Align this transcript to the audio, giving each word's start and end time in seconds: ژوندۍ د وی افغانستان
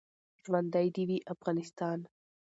ژوندۍ 0.43 0.87
د 0.95 0.97
وی 1.07 1.19
افغانستان 1.33 1.99